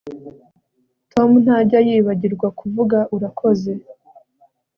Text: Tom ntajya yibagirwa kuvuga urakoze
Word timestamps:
Tom 1.11 1.29
ntajya 1.43 1.79
yibagirwa 1.87 2.47
kuvuga 2.59 2.97
urakoze 3.15 3.71